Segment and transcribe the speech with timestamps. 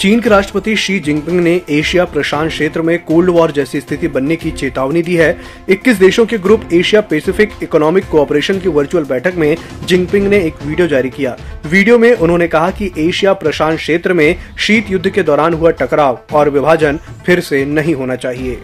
[0.00, 4.36] चीन के राष्ट्रपति शी जिनपिंग ने एशिया प्रशांत क्षेत्र में कोल्ड वॉर जैसी स्थिति बनने
[4.36, 5.40] की चेतावनी दी है।
[5.70, 10.62] 21 देशों के group Asia Pacific economic cooperation की वर्चुअल बैठक में जिनपिंग ने एक
[10.62, 11.36] वीडियो जारी किया।
[11.66, 16.18] वीडियो में उन्होंने कहा कि एशिया प्रशांत क्षेत्र में शीत युद्ध के दौरान हुआ टकराव
[16.32, 18.58] और विभाजन फिर से नहीं होना चाहिए।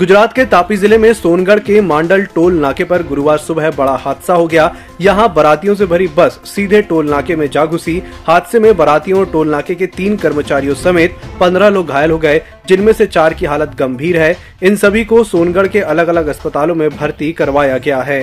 [0.00, 4.34] गुजरात के तापी ज़िले में सोनगढ़ के मांडल टोल नाके पर गुरुवार सुबह बड़ा हादसा
[4.34, 8.76] हो गया। यहाँ बरातियों से भरी बस सीधे टोल नाके में जा घुसी। हादसे में
[8.76, 13.06] बरातियों और टोल नाके के तीन कर्मचारियों समेत पंद्रह लोग घायल हो गए, जिनमें से
[13.06, 17.32] चार की हालत गंभीर है। इन सभी को सोनगढ़ के अलग अलग अस्पतालों में भर्ती
[17.32, 18.22] करवाया गया है।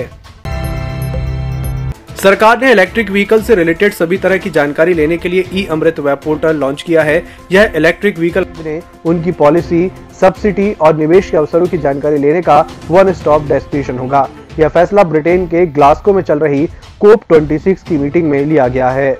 [2.18, 5.98] सरकार ने इलेक्ट्रिक व्हीकल से रिलेटेड सभी तरह की जानकारी लेने के लिए e Amrit
[5.98, 7.22] web portal launch किया है।
[7.52, 9.90] यह इलेक्ट्रिक व्हीकल ने उनकी पॉलिसी
[10.20, 12.58] सब्सिडी और निवेश के अवसरों की जानकारी लेने का
[12.90, 14.28] वन स्टॉप डेस्टिनेशन होगा।
[14.58, 16.66] यह फैसला ब्रिटेन के ग्लास्को में चल रही
[17.00, 19.12] कोप 26 की मीटिंग में लिया गया है।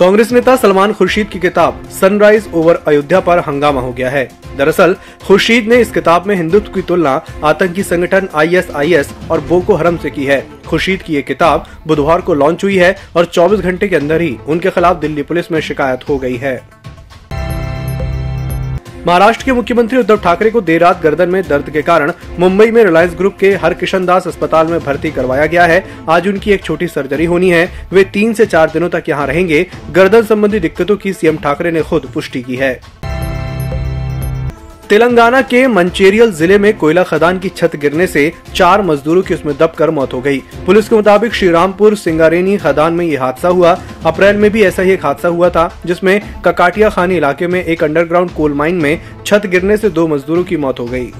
[0.00, 4.96] कांग्रेस नेता सलमान खुर्शीद की किताब सनराइज ओवर अयोध्या पर हंगामा हो गया है। दरअसल,
[5.26, 10.10] खुर्शीद ने इस किताब में हिंदुत्व की तुलना आतंकी संगठन आईएसआईएस और बोको हरम से
[10.10, 13.96] की है। खुर्शीद की ये किताब बुधवार को लॉन्च हुई है और 24 घंटे के
[13.96, 16.68] अंदर ही उनके खिलाफ दिल्ली पुलिस में शिकायत हो गई है।
[19.08, 22.82] महाराष्ट्र के मुख्यमंत्री उद्धव ठाकरे को देर रात गर्दन में दर्द के कारण मुंबई में
[22.84, 26.64] रिलायंस ग्रुप के हर किशन दास अस्पताल में भर्ती करवाया गया है। आज उनकी एक
[26.64, 30.96] छोटी सर्जरी होनी है। वे तीन से चार दिनों तक यहाँ रहेंगे। गर्दन संबंधी दिक्कतों
[30.96, 32.72] की सीएम ठाकरे ने खुद पुष्टि की है।
[34.90, 39.54] तेलंगाना के मंचेरियल ज़िले में कोयला खदान की छत गिरने से चार मजदूरों की उसमें
[39.56, 44.36] दबकर मौत हो गई। पुलिस के मुताबिक श्रीरामपुर सिंगारेनी खदान में यह हादसा हुआ। अप्रैल
[44.36, 48.30] में भी ऐसा ही एक हादसा हुआ था, जिसमें ककाटिया खानी इलाके में एक अंडरग्राउंड
[48.30, 51.12] कोल माइन में छत गिरने से दो मजदूरों की मौत हो गई।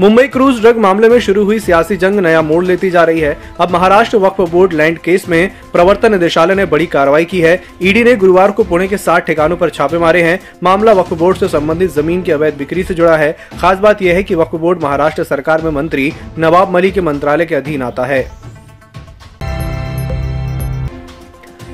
[0.00, 3.36] मुंबई क्रूज ड्रग मामले में शुरू हुई सियासी जंग, नया मोड़ लेती जा रही है।
[3.60, 8.04] अब Maharashtra Waqf board land case में प्रवर्तन निदेशालय ने बड़ी कार्रवाई की है। ईडी
[8.04, 11.48] ने गुरुवार को पुणे के सात ठिकानों पर छापे मारे हैं। मामला वक्फ बोर्ड से
[11.48, 14.82] संबंधित ज़मीन की अवैध बिक्री से जुड़ा है। खास बात यह है कि वक्फ बोर्ड
[14.82, 18.26] महाराष्ट्र सरकार में मंत्री नवाब मलिक के मंत्रालय के अधीन आता है।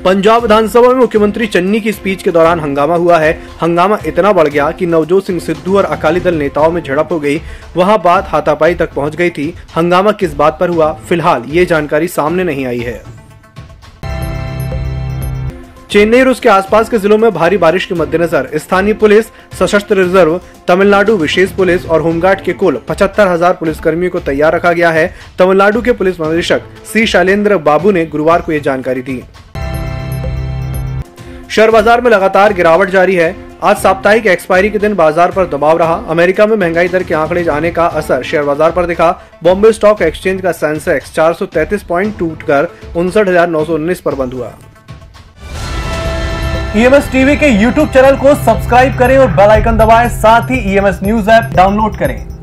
[0.04, 4.48] पंजाब विधानसभा में मुख्यमंत्री चन्नी की स्पीच के दौरान हंगामा हुआ है। हंगामा इतना बढ़
[4.48, 7.40] गया कि नवजोत सिंह सिद्धू और अकाली दल नेताओं में झड़प हो गई।
[7.76, 12.08] वहाँ बात हाथापाई तक पहुँच गई थी। हंगामा किस बात पर हुआ, फ़िलहाल ये जानकारी
[12.08, 13.02] सामने नहीं आई है।
[15.90, 19.26] चेन्नई और उसके आसपास के जिलों में भारी बारिश के मद्देनजर स्थानीय पुलिस,
[19.58, 24.54] सशस्त्र रिज़र्व, तमिलनाडु विशेष पुलिस और होमगार्ड के कुल पचहत्तर हज़ार पुलिस कर्मियों को तैयार
[24.54, 25.06] रखा गया है।
[25.38, 26.62] तमिलनाडु के पुलिस महानिदेशक
[26.92, 29.22] सी शैलेंद्र बाबू ने गुरुवार को यह जानकारी दी।
[31.54, 35.78] शेयर बाज़ार में लगातार गिरावट जारी है। आज साप्ताहिक एक्सपायरी के दिन बाज़ार पर दबाव
[35.78, 39.10] रहा। अमेरिका में महँगाई दर के आंकड़े जाने का असर शेयर बाज़ार पर दिखा।
[39.44, 43.28] बॉम्बे स्टॉक एक्सचेंज का सेंसेक्स 433 पॉइंट टूटकर उनसठ
[44.00, 44.52] पर बंद हुआ।
[46.76, 51.00] ईएमएस टीवी के यूट्यूब चैनल को सब्सक्राइब करें और बेल आइकन दबाएँ। साथ ही ईएमएस
[51.02, 52.33] न्यूज़ ऐप डाउनलोड करें।